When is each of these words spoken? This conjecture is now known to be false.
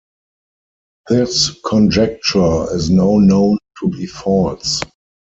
This 1.09 1.51
conjecture 1.63 2.75
is 2.75 2.89
now 2.89 3.17
known 3.19 3.59
to 3.83 3.87
be 3.89 4.07
false. 4.07 4.81